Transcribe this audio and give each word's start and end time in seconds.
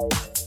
Bye. 0.00 0.39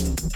Thank 0.00 0.30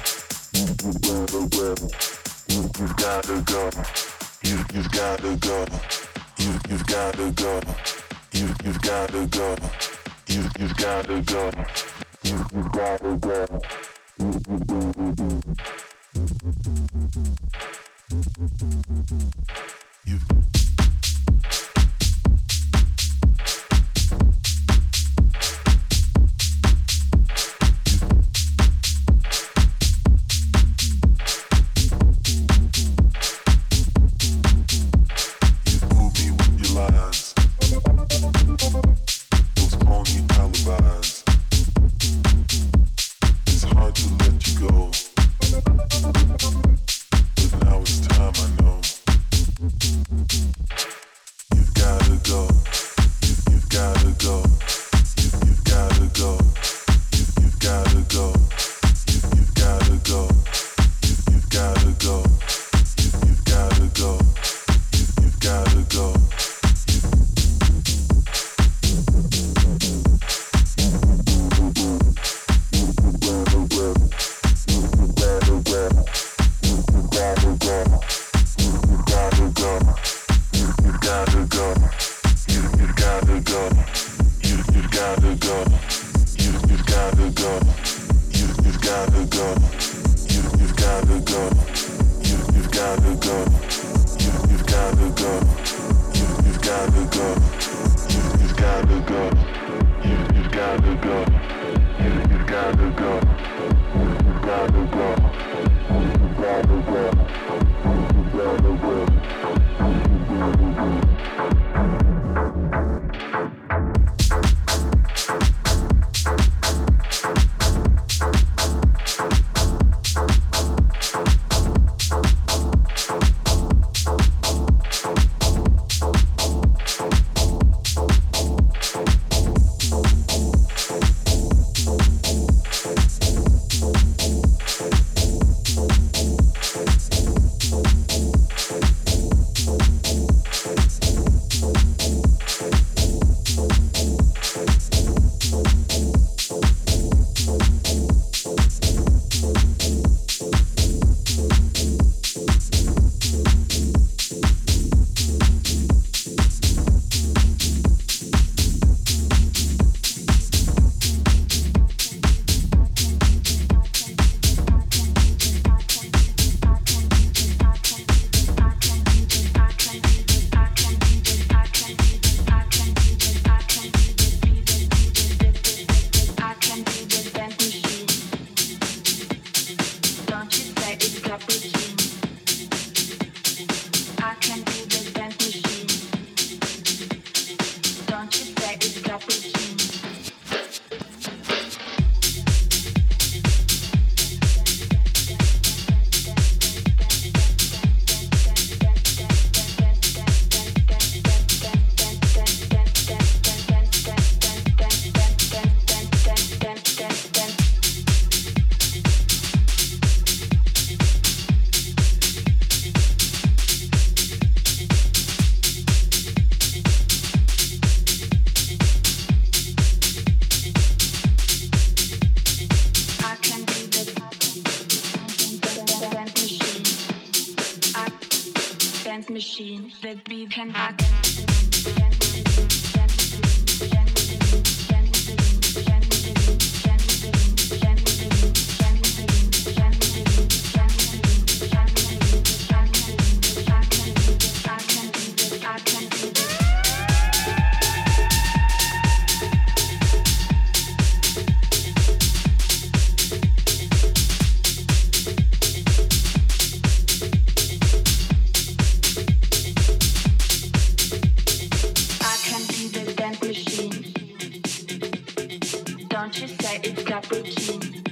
you 266.41 266.49
say 266.49 266.81
it's 266.83 267.09
not 267.09 267.31
routine. 267.31 268.03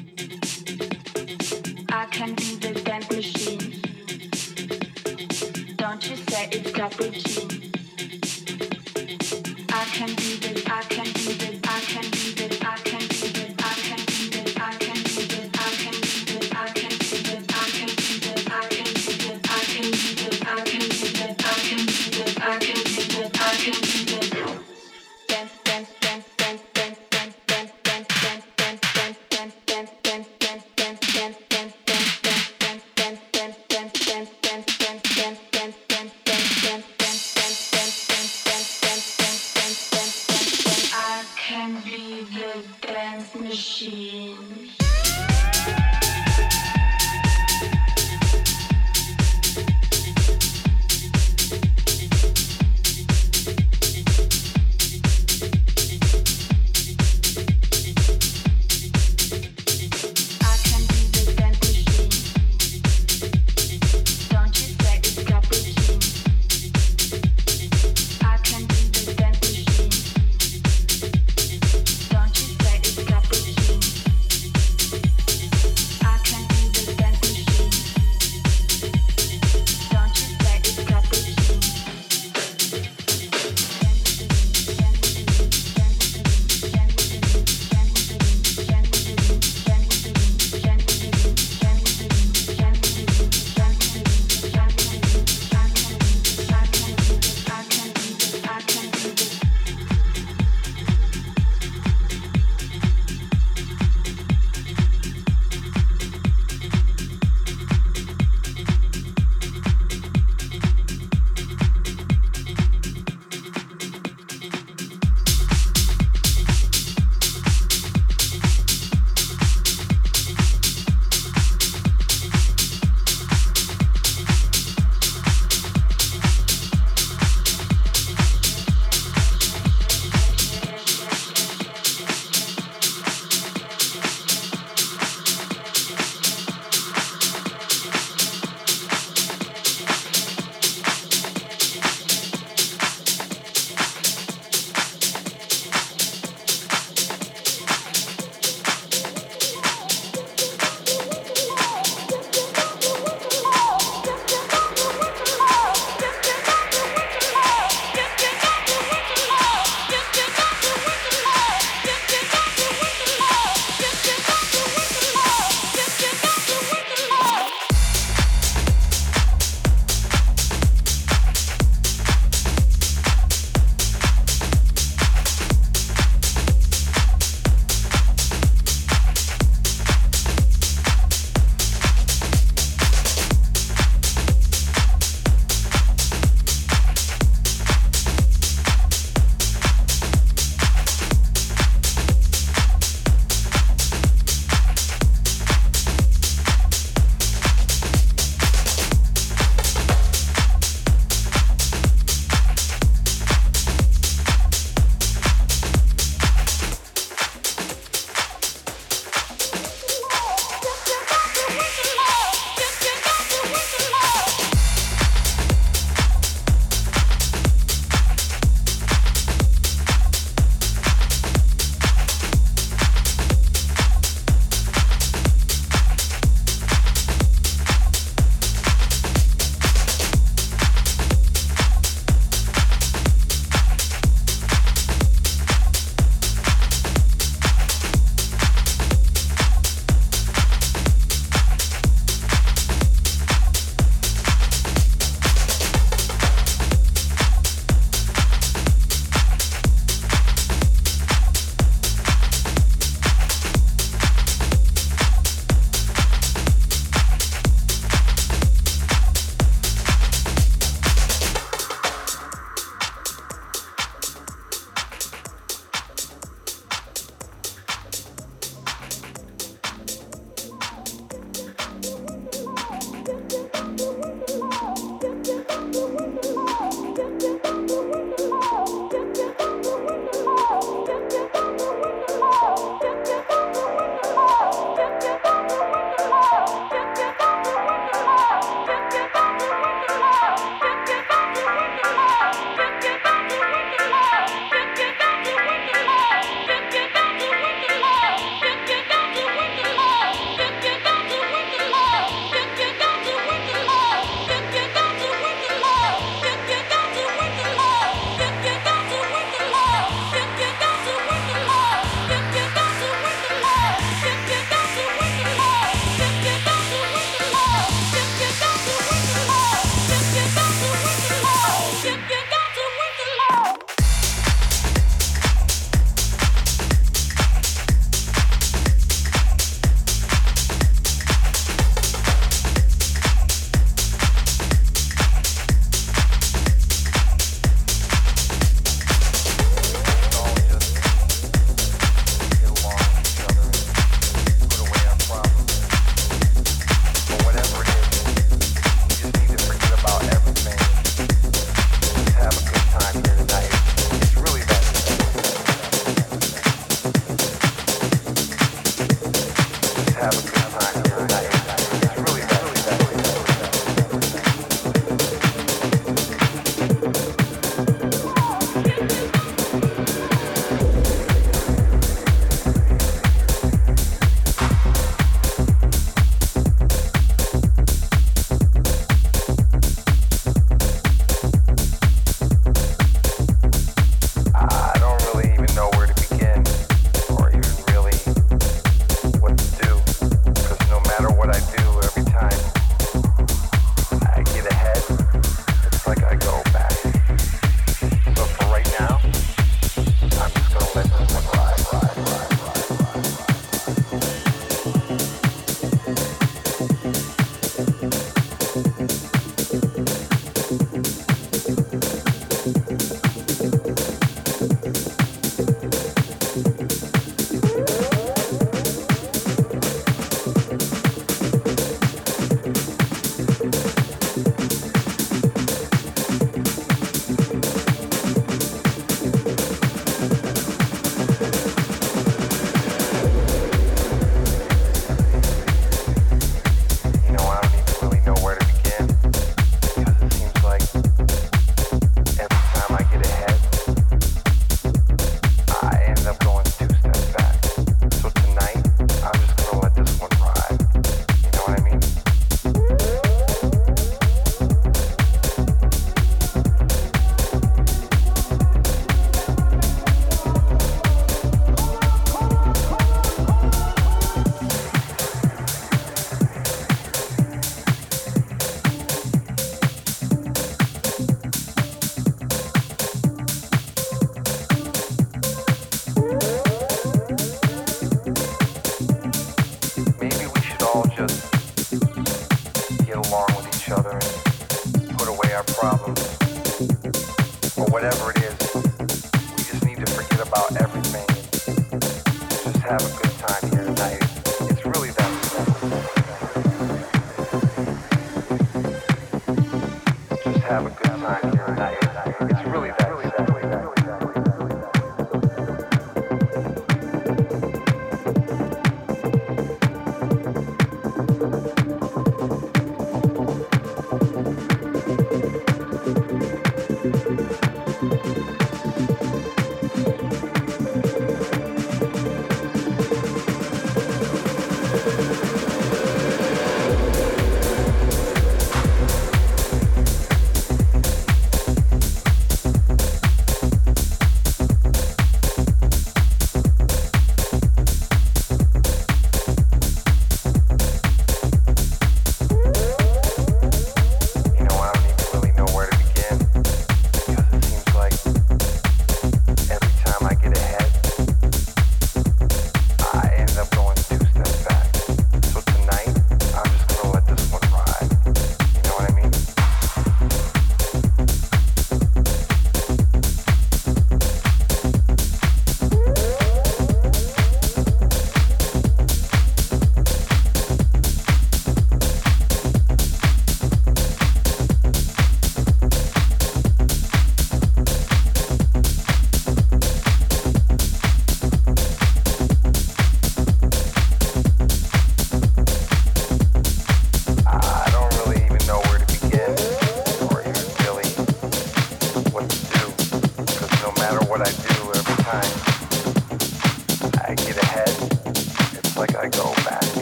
I 1.90 2.06
can 2.06 2.34
be 2.34 2.56
the 2.56 2.80
damn 2.84 3.02
machine. 3.16 3.82
Don't 5.76 6.08
you 6.08 6.16
say 6.16 6.48
it's 6.52 6.76
not 6.76 6.98
routine. 6.98 7.61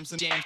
Jams 0.00 0.12
and. 0.12 0.39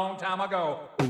Long 0.00 0.16
time 0.16 0.40
ago. 0.40 1.09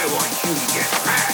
I 0.00 0.06
want 0.06 0.32
you 0.44 0.54
to 0.54 0.72
get 0.72 1.04
mad. 1.04 1.29